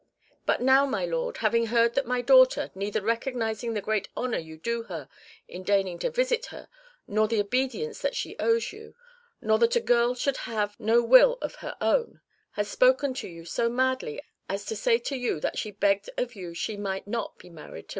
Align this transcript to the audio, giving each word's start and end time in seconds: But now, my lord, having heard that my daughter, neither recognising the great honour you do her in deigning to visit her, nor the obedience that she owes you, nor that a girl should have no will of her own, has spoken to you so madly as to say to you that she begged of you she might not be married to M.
But 0.47 0.63
now, 0.63 0.87
my 0.87 1.05
lord, 1.05 1.37
having 1.37 1.67
heard 1.67 1.93
that 1.93 2.07
my 2.07 2.23
daughter, 2.23 2.71
neither 2.73 3.03
recognising 3.03 3.75
the 3.75 3.83
great 3.83 4.07
honour 4.17 4.39
you 4.39 4.57
do 4.57 4.81
her 4.85 5.07
in 5.47 5.61
deigning 5.61 5.99
to 5.99 6.09
visit 6.09 6.47
her, 6.47 6.67
nor 7.07 7.27
the 7.27 7.39
obedience 7.39 8.01
that 8.01 8.15
she 8.15 8.35
owes 8.39 8.73
you, 8.73 8.95
nor 9.41 9.59
that 9.59 9.75
a 9.75 9.79
girl 9.79 10.15
should 10.15 10.37
have 10.37 10.79
no 10.79 11.03
will 11.03 11.37
of 11.39 11.53
her 11.61 11.77
own, 11.79 12.19
has 12.53 12.67
spoken 12.67 13.13
to 13.13 13.27
you 13.27 13.45
so 13.45 13.69
madly 13.69 14.19
as 14.49 14.65
to 14.65 14.75
say 14.75 14.97
to 14.97 15.15
you 15.15 15.39
that 15.39 15.59
she 15.59 15.69
begged 15.69 16.09
of 16.17 16.33
you 16.35 16.55
she 16.55 16.77
might 16.77 17.05
not 17.05 17.37
be 17.37 17.51
married 17.51 17.89
to 17.89 17.89
M. 17.89 17.89